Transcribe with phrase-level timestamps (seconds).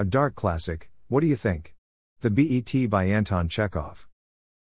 [0.00, 1.74] A dark classic, what do you think?
[2.22, 4.08] The BET by Anton Chekhov.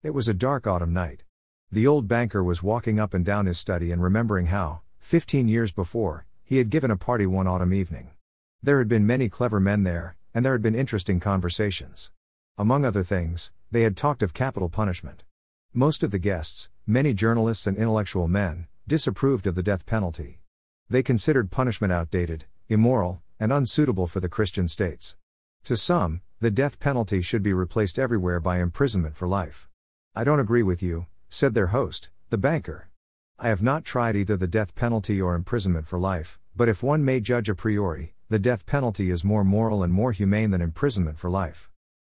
[0.03, 1.23] It was a dark autumn night.
[1.71, 5.71] The old banker was walking up and down his study and remembering how, 15 years
[5.71, 8.11] before, he had given a party one autumn evening.
[8.61, 12.11] There had been many clever men there, and there had been interesting conversations.
[12.55, 15.23] Among other things, they had talked of capital punishment.
[15.73, 20.41] Most of the guests, many journalists and intellectual men, disapproved of the death penalty.
[20.87, 25.17] They considered punishment outdated, immoral, and unsuitable for the Christian states.
[25.65, 29.67] To some, the death penalty should be replaced everywhere by imprisonment for life.
[30.15, 32.89] I don't agree with you, said their host, the banker.
[33.37, 37.03] I have not tried either the death penalty or imprisonment for life, but if one
[37.03, 41.17] may judge a priori, the death penalty is more moral and more humane than imprisonment
[41.17, 41.69] for life.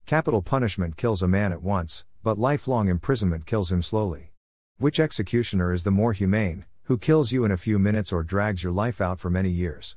[0.06, 4.32] Capital punishment kills a man at once, but lifelong imprisonment kills him slowly.
[4.78, 8.64] Which executioner is the more humane, who kills you in a few minutes or drags
[8.64, 9.96] your life out for many years?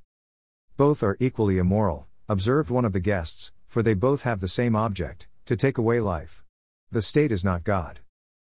[0.76, 4.74] Both are equally immoral, observed one of the guests, for they both have the same
[4.74, 6.42] object to take away life.
[6.90, 8.00] The state is not God.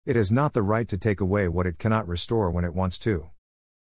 [0.07, 2.99] It has not the right to take away what it cannot restore when it wants
[3.01, 3.31] to.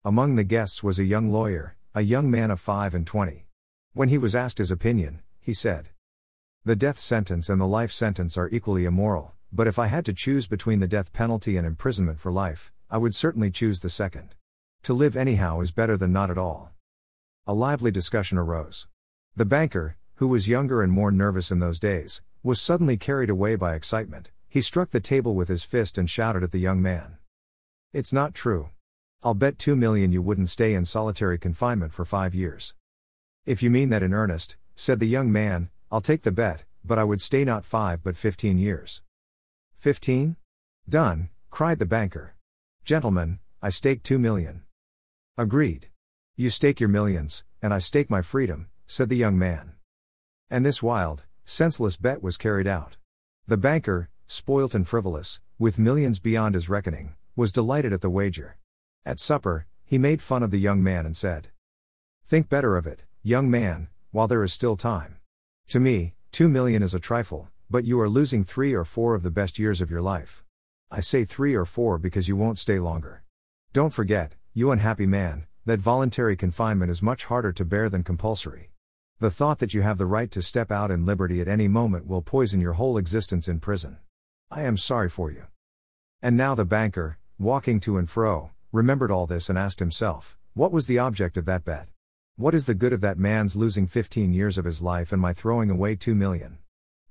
[0.05, 3.47] Among the guests was a young lawyer, a young man of five and twenty.
[3.95, 5.89] When he was asked his opinion, he said,
[6.65, 10.15] The death sentence and the life sentence are equally immoral, but if I had to
[10.15, 14.37] choose between the death penalty and imprisonment for life, I would certainly choose the second.
[14.85, 16.73] To live anyhow is better than not at all.
[17.47, 18.87] A lively discussion arose.
[19.35, 23.57] The banker, who was younger and more nervous in those days, was suddenly carried away
[23.57, 24.31] by excitement.
[24.49, 27.17] He struck the table with his fist and shouted at the young man.
[27.93, 28.71] It's not true.
[29.23, 32.75] I'll bet two million you wouldn't stay in solitary confinement for five years.
[33.47, 36.99] If you mean that in earnest, said the young man, I'll take the bet, but
[36.99, 39.03] I would stay not five but fifteen years.
[39.75, 40.37] Fifteen?
[40.89, 42.35] Done, cried the banker.
[42.85, 44.63] Gentlemen, I stake two million.
[45.37, 45.89] Agreed.
[46.37, 49.73] You stake your millions, and I stake my freedom, said the young man.
[50.51, 52.97] And this wild, senseless bet was carried out.
[53.47, 58.57] The banker, spoilt and frivolous, with millions beyond his reckoning, was delighted at the wager.
[59.05, 61.49] At supper, he made fun of the young man and said,
[62.25, 65.17] Think better of it, young man, while there is still time.
[65.69, 69.23] To me, two million is a trifle, but you are losing three or four of
[69.23, 70.45] the best years of your life.
[70.91, 73.23] I say three or four because you won't stay longer.
[73.73, 78.73] Don't forget, you unhappy man, that voluntary confinement is much harder to bear than compulsory.
[79.21, 82.09] The thought that you have the right to step out in liberty at any moment
[82.09, 83.99] will poison your whole existence in prison.
[84.51, 85.45] I am sorry for you.
[86.21, 90.73] And now the banker, walking to and fro, remembered all this and asked himself, what
[90.73, 91.87] was the object of that bet?
[92.35, 95.33] What is the good of that man's losing 15 years of his life and my
[95.33, 96.59] throwing away 2 million?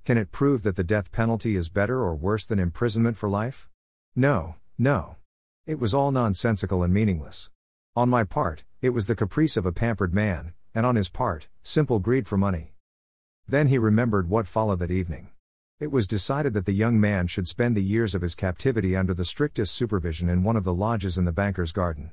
[0.04, 3.70] Can it prove that the death penalty is better or worse than imprisonment for life?
[4.14, 5.16] No, no.
[5.64, 7.48] It was all nonsensical and meaningless.
[7.96, 11.48] On my part, it was the caprice of a pampered man, and on his part,
[11.64, 12.74] simple greed for money.
[13.48, 15.30] Then he remembered what followed that evening.
[15.80, 19.12] It was decided that the young man should spend the years of his captivity under
[19.12, 22.12] the strictest supervision in one of the lodges in the banker's garden.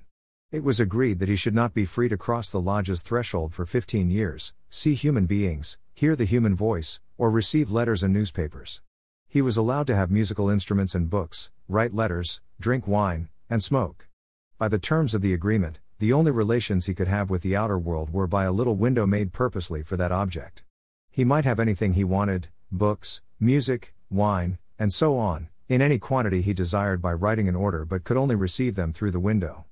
[0.52, 3.68] It was agreed that he should not be free to cross the lodge's threshold for
[3.68, 8.82] 15 years, see human beings, hear the human voice, or receive letters and newspapers.
[9.28, 14.08] He was allowed to have musical instruments and books, write letters, drink wine, and smoke.
[14.60, 17.78] By the terms of the agreement, the only relations he could have with the outer
[17.78, 20.64] world were by a little window made purposely for that object.
[21.12, 26.42] He might have anything he wanted books, music, wine, and so on, in any quantity
[26.42, 29.66] he desired by writing an order but could only receive them through the window.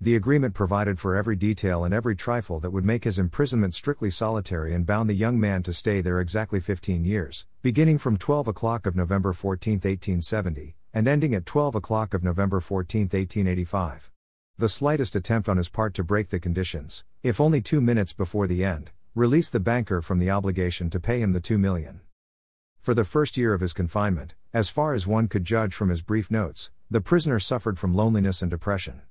[0.00, 4.10] The agreement provided for every detail and every trifle that would make his imprisonment strictly
[4.10, 8.48] solitary and bound the young man to stay there exactly 15 years, beginning from 12
[8.48, 14.11] o'clock of November 14, 1870, and ending at 12 o'clock of November 14, 1885.
[14.58, 18.46] The slightest attempt on his part to break the conditions, if only two minutes before
[18.46, 22.00] the end, released the banker from the obligation to pay him the two million.
[22.78, 26.02] For the first year of his confinement, as far as one could judge from his
[26.02, 29.02] brief notes, the prisoner suffered from loneliness and depression.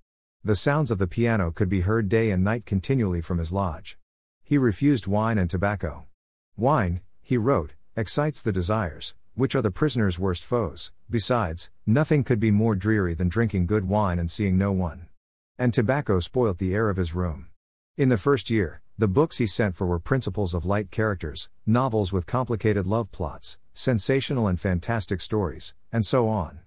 [0.43, 3.97] The sounds of the piano could be heard day and night continually from his lodge.
[4.43, 6.05] He refused wine and tobacco.
[6.55, 10.91] Wine, he wrote, excites the desires, which are the prisoner's worst foes.
[11.09, 15.07] Besides, nothing could be more dreary than drinking good wine and seeing no one.
[15.61, 17.49] And tobacco spoilt the air of his room.
[17.95, 22.11] In the first year, the books he sent for were principles of light characters, novels
[22.11, 26.61] with complicated love plots, sensational and fantastic stories, and so on.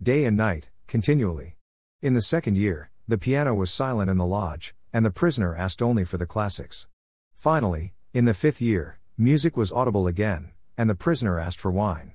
[0.00, 1.56] Day and night, continually.
[2.00, 5.82] In the second year, the piano was silent in the lodge, and the prisoner asked
[5.82, 6.86] only for the classics.
[7.34, 12.12] Finally, in the fifth year, music was audible again, and the prisoner asked for wine.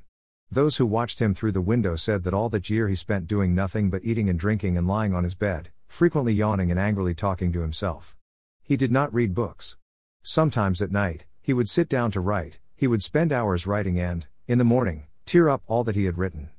[0.50, 3.54] Those who watched him through the window said that all that year he spent doing
[3.54, 7.52] nothing but eating and drinking and lying on his bed, frequently yawning and angrily talking
[7.52, 8.16] to himself.
[8.64, 9.76] He did not read books.
[10.24, 14.26] Sometimes at night, he would sit down to write, He would spend hours writing and,
[14.48, 16.50] in the morning, tear up all that he had written.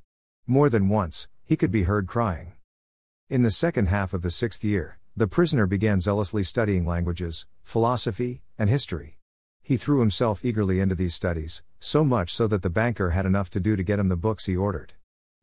[0.45, 2.53] More than once, he could be heard crying.
[3.27, 8.43] In the second half of the sixth year, the prisoner began zealously studying languages, philosophy,
[8.59, 9.17] and history.
[9.63, 13.49] He threw himself eagerly into these studies, so much so that the banker had enough
[13.49, 14.93] to do to get him the books he ordered.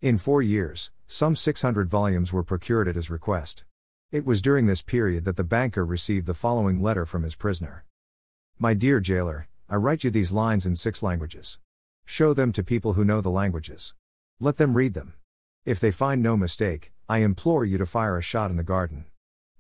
[0.01, 3.65] In four years, some 600 volumes were procured at his request.
[4.12, 7.85] It was during this period that the banker received the following letter from his prisoner
[8.59, 11.61] My dear jailer, I write you these lines in six languages.
[12.07, 13.95] Show them to people who know the languages.
[14.41, 15.15] Let them read them.
[15.65, 19.05] If they find no mistake, I implore you to fire a shot in the garden.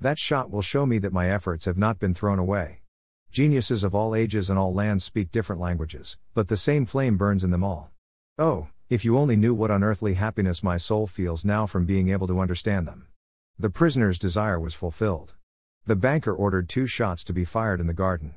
[0.00, 2.80] That shot will show me that my efforts have not been thrown away.
[3.30, 7.44] Geniuses of all ages and all lands speak different languages, but the same flame burns
[7.44, 7.92] in them all.
[8.36, 12.26] Oh, if you only knew what unearthly happiness my soul feels now from being able
[12.26, 13.06] to understand them.
[13.60, 15.34] The prisoner's desire was fulfilled.
[15.84, 18.36] The banker ordered two shots to be fired in the garden.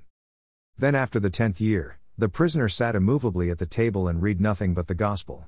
[0.77, 4.73] Then, after the tenth year, the prisoner sat immovably at the table and read nothing
[4.73, 5.45] but the gospel.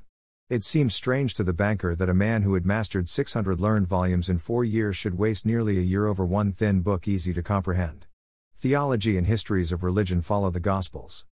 [0.50, 4.30] It seemed strange to the banker that a man who had mastered 600 learned volumes
[4.30, 8.08] in four years should waste nearly a year over one thin book easy to comprehend.
[8.56, 11.26] Theology and histories of religion follow the Gospels.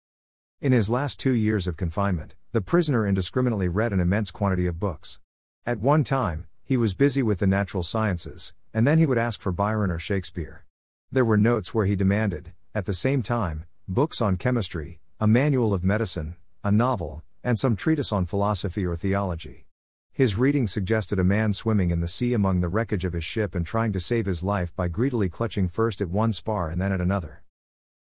[0.62, 4.80] In his last two years of confinement, the prisoner indiscriminately read an immense quantity of
[4.80, 5.20] books.
[5.66, 9.40] At one time, he was busy with the natural sciences, and then he would ask
[9.40, 10.64] for Byron or Shakespeare.
[11.10, 15.74] There were notes where he demanded, at the same time, books on chemistry, a manual
[15.74, 19.66] of medicine, a novel, and some treatise on philosophy or theology.
[20.12, 23.56] His reading suggested a man swimming in the sea among the wreckage of his ship
[23.56, 26.92] and trying to save his life by greedily clutching first at one spar and then
[26.92, 27.42] at another.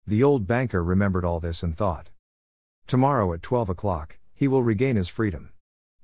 [0.06, 2.10] The old banker remembered all this and thought.
[2.86, 5.54] Tomorrow at 12 o'clock, he will regain his freedom.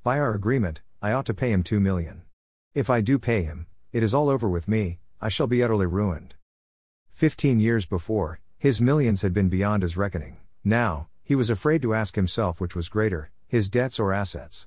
[0.03, 2.23] By our agreement, I ought to pay him two million.
[2.77, 5.87] If I do pay him, it is all over with me, I shall be utterly
[5.87, 6.35] ruined.
[7.09, 10.37] Fifteen years before, his millions had been beyond his reckoning.
[10.63, 14.67] Now, he was afraid to ask himself which was greater, his debts or assets.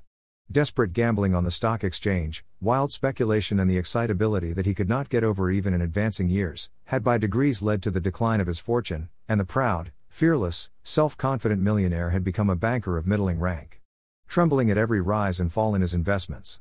[0.52, 5.10] Desperate gambling on the stock exchange, wild speculation, and the excitability that he could not
[5.10, 8.58] get over even in advancing years, had by degrees led to the decline of his
[8.58, 13.84] fortune, and the proud, fearless, self confident millionaire had become a banker of middling rank.
[14.28, 16.60] Trembling at every rise and fall in his investments.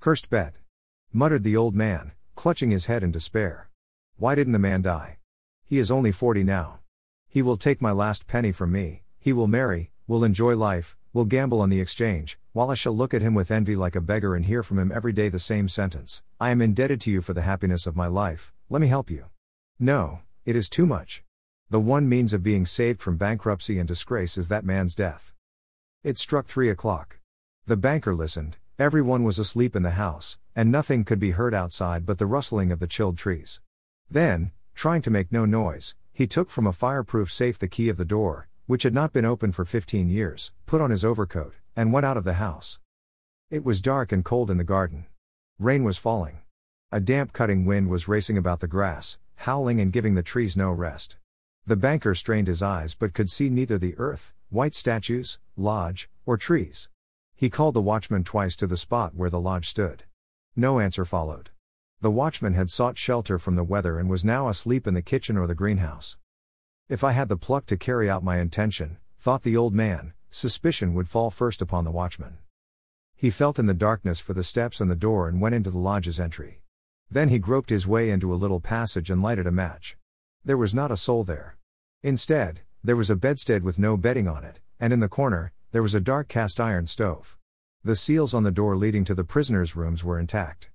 [0.00, 0.54] Cursed bet
[1.12, 3.70] muttered the old man, clutching his head in despair.
[4.16, 5.18] Why didn't the man die?
[5.64, 6.80] He is only forty now.
[7.28, 11.24] He will take my last penny from me, he will marry, will enjoy life, will
[11.24, 14.34] gamble on the exchange, while I shall look at him with envy like a beggar
[14.34, 17.32] and hear from him every day the same sentence I am indebted to you for
[17.32, 19.26] the happiness of my life, let me help you.
[19.78, 21.24] No, it is too much.
[21.70, 25.32] The one means of being saved from bankruptcy and disgrace is that man's death.
[26.02, 27.18] It struck three o'clock.
[27.66, 32.04] The banker listened, everyone was asleep in the house, and nothing could be heard outside
[32.04, 33.60] but the rustling of the chilled trees.
[34.10, 37.96] Then, trying to make no noise, he took from a fireproof safe the key of
[37.96, 41.92] the door, which had not been opened for 15 years, put on his overcoat, and
[41.92, 42.80] went out of the house.
[43.52, 45.06] It was dark and cold in the garden.
[45.60, 46.38] Rain was falling.
[46.90, 50.72] A damp cutting wind was racing about the grass, howling and giving the trees no
[50.72, 51.18] rest.
[51.68, 56.36] The banker strained his eyes but could see neither the earth, white statues, lodge, or
[56.36, 56.88] trees.
[57.36, 60.02] He called the watchman twice to the spot where the lodge stood.
[60.56, 61.50] No answer followed.
[62.00, 65.36] The watchman had sought shelter from the weather and was now asleep in the kitchen
[65.36, 66.16] or the greenhouse.
[66.88, 70.94] If I had the pluck to carry out my intention, thought the old man, suspicion
[70.94, 72.38] would fall first upon the watchman.
[73.16, 75.78] He felt in the darkness for the steps and the door and went into the
[75.78, 76.62] lodge's entry.
[77.10, 79.96] Then he groped his way into a little passage and lighted a match.
[80.44, 81.56] There was not a soul there.
[82.02, 85.82] Instead, there was a bedstead with no bedding on it, and in the corner, there
[85.82, 87.37] was a dark cast iron stove.
[87.84, 90.70] The seals on the door leading to the prisoners' rooms were intact.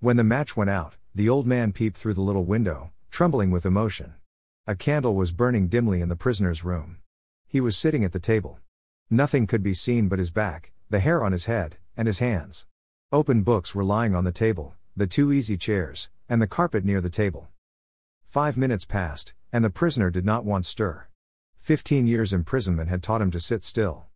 [0.00, 3.64] When the match went out, the old man peeped through the little window, trembling with
[3.64, 4.14] emotion.
[4.66, 6.98] A candle was burning dimly in the prisoner's room.
[7.48, 8.60] He was sitting at the table.
[9.08, 12.66] Nothing could be seen but his back, the hair on his head, and his hands.
[13.10, 17.00] Open books were lying on the table, the two easy chairs, and the carpet near
[17.00, 17.48] the table.
[18.24, 21.06] Five minutes passed, and the prisoner did not once stir.
[21.56, 24.06] Fifteen years' imprisonment had taught him to sit still.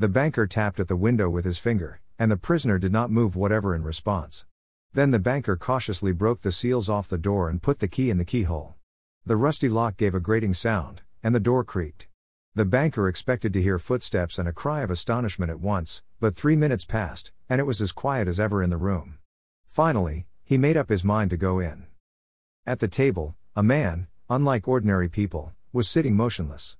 [0.00, 3.34] The banker tapped at the window with his finger, and the prisoner did not move
[3.34, 4.44] whatever in response.
[4.92, 8.16] Then the banker cautiously broke the seals off the door and put the key in
[8.16, 8.76] the keyhole.
[9.26, 12.06] The rusty lock gave a grating sound, and the door creaked.
[12.54, 16.54] The banker expected to hear footsteps and a cry of astonishment at once, but three
[16.54, 19.18] minutes passed, and it was as quiet as ever in the room.
[19.66, 21.86] Finally, he made up his mind to go in.
[22.64, 26.76] At the table, a man, unlike ordinary people, was sitting motionless.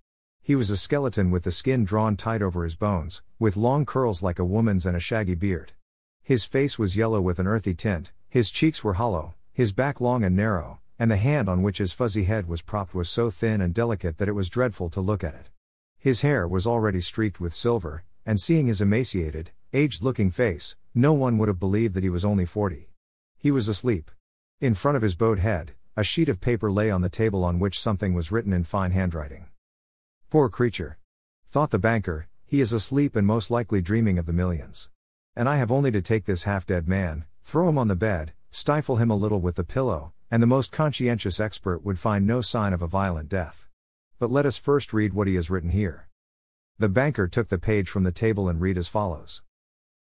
[0.49, 4.23] He was a skeleton with the skin drawn tight over his bones, with long curls
[4.23, 5.73] like a woman's and a shaggy beard.
[6.23, 10.25] His face was yellow with an earthy tint, his cheeks were hollow, his back long
[10.25, 13.61] and narrow, and the hand on which his fuzzy head was propped was so thin
[13.61, 15.51] and delicate that it was dreadful to look at it.
[15.99, 21.13] His hair was already streaked with silver, and seeing his emaciated, aged looking face, no
[21.13, 22.89] one would have believed that he was only 40.
[23.37, 24.11] He was asleep.
[24.63, 27.59] In front of his bowed head, a sheet of paper lay on the table on
[27.59, 29.45] which something was written in fine handwriting.
[30.31, 30.99] Poor creature.
[31.47, 34.91] Thought the banker, he is asleep and most likely dreaming of the millions.
[35.35, 38.35] And I have only to take this half dead man, throw him on the bed,
[38.51, 42.43] stifle him a little with the pillow, and the most conscientious expert would find no
[42.43, 43.69] sign of a violent death.
[44.19, 46.09] But let us first read what he has written here.
[46.79, 49.43] The banker took the page from the table and read as follows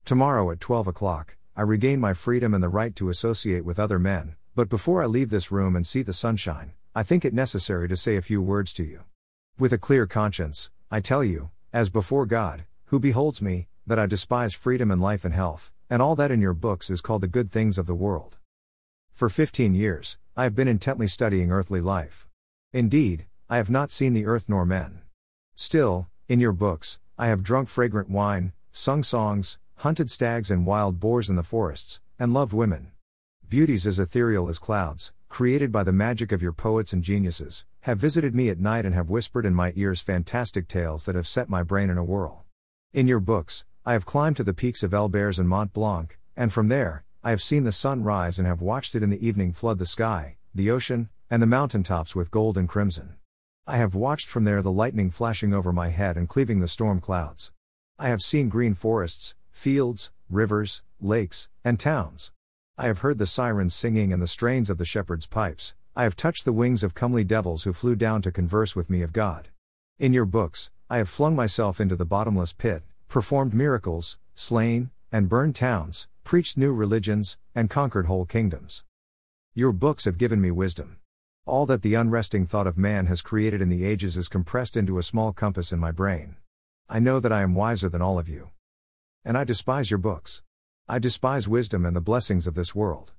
[0.04, 4.00] Tomorrow at 12 o'clock, I regain my freedom and the right to associate with other
[4.00, 7.88] men, but before I leave this room and see the sunshine, I think it necessary
[7.88, 9.04] to say a few words to you.
[9.60, 14.06] With a clear conscience, I tell you, as before God, who beholds me, that I
[14.06, 17.28] despise freedom and life and health, and all that in your books is called the
[17.28, 18.38] good things of the world.
[19.14, 22.28] For fifteen years, I have been intently studying earthly life.
[22.72, 25.02] Indeed, I have not seen the earth nor men.
[25.56, 31.00] Still, in your books, I have drunk fragrant wine, sung songs, hunted stags and wild
[31.00, 32.92] boars in the forests, and loved women.
[33.50, 38.00] Beauties as ethereal as clouds, created by the magic of your poets and geniuses, have
[38.00, 41.48] visited me at night and have whispered in my ears fantastic tales that have set
[41.48, 42.44] my brain in a whirl.
[42.92, 46.52] In your books, I have climbed to the peaks of Elburz and Mont Blanc, and
[46.52, 49.54] from there, I have seen the sun rise and have watched it in the evening
[49.54, 53.18] flood the sky, the ocean, and the mountain tops with gold and crimson.
[53.68, 57.00] I have watched from there the lightning flashing over my head and cleaving the storm
[57.00, 57.52] clouds.
[58.00, 62.32] I have seen green forests, fields, rivers, lakes, and towns.
[62.80, 65.74] I have heard the sirens singing and the strains of the shepherd's pipes.
[65.96, 69.02] I have touched the wings of comely devils who flew down to converse with me
[69.02, 69.48] of God.
[69.98, 75.28] In your books, I have flung myself into the bottomless pit, performed miracles, slain, and
[75.28, 78.84] burned towns, preached new religions, and conquered whole kingdoms.
[79.56, 80.98] Your books have given me wisdom.
[81.48, 85.00] All that the unresting thought of man has created in the ages is compressed into
[85.00, 86.36] a small compass in my brain.
[86.88, 88.52] I know that I am wiser than all of you.
[89.26, 90.44] And I despise your books.
[90.90, 93.12] I despise wisdom and the blessings of this world.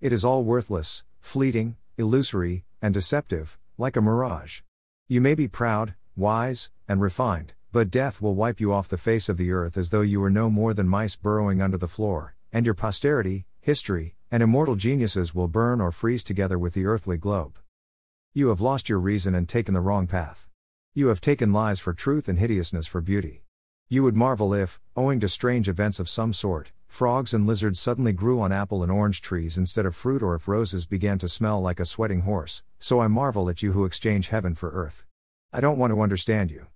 [0.00, 4.60] It is all worthless, fleeting, illusory, and deceptive, like a mirage.
[5.08, 9.28] You may be proud, wise, and refined, but death will wipe you off the face
[9.28, 12.36] of the earth as though you were no more than mice burrowing under the floor,
[12.52, 17.16] and your posterity, history, and immortal geniuses will burn or freeze together with the earthly
[17.16, 17.58] globe.
[18.34, 20.46] You have lost your reason and taken the wrong path.
[20.94, 23.45] You have taken lies for truth and hideousness for beauty.
[23.88, 28.12] You would marvel if, owing to strange events of some sort, frogs and lizards suddenly
[28.12, 31.60] grew on apple and orange trees instead of fruit, or if roses began to smell
[31.60, 32.64] like a sweating horse.
[32.80, 35.04] So I marvel at you who exchange heaven for earth.
[35.52, 36.66] I don't want to understand you.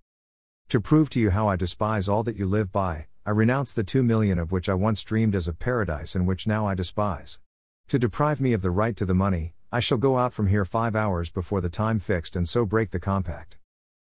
[0.69, 3.83] To prove to you how I despise all that you live by, I renounce the
[3.83, 7.41] two million of which I once dreamed as a paradise and which now I despise.
[7.89, 10.63] To deprive me of the right to the money, I shall go out from here
[10.63, 13.57] five hours before the time fixed and so break the compact.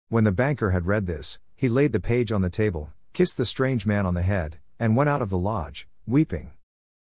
[0.10, 3.46] When the banker had read this, he laid the page on the table, kissed the
[3.46, 6.50] strange man on the head, and went out of the lodge, weeping.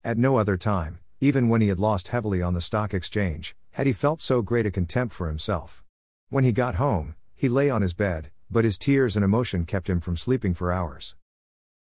[0.05, 3.87] At no other time, even when he had lost heavily on the stock exchange, had
[3.87, 5.83] he felt so great a contempt for himself.
[6.29, 9.89] When he got home, he lay on his bed, but his tears and emotion kept
[9.89, 11.17] him from sleeping for hours.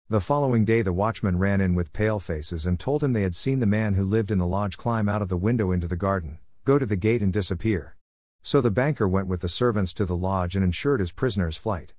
[0.08, 3.34] The following day, the watchmen ran in with pale faces and told him they had
[3.34, 5.96] seen the man who lived in the lodge climb out of the window into the
[5.96, 7.98] garden, go to the gate and disappear.
[8.40, 11.92] So the banker went with the servants to the lodge and ensured his prisoner's flight.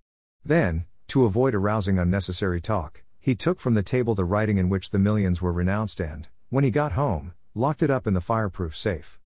[0.46, 4.92] Then, to avoid arousing unnecessary talk, he took from the table the writing in which
[4.92, 8.76] the millions were renounced and, when he got home, locked it up in the fireproof
[8.76, 9.20] safe.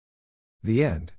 [0.63, 1.11] The end.